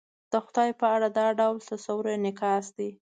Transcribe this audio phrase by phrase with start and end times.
[0.31, 2.89] د خدای په اړه دا ډول تصور انعکاس دی.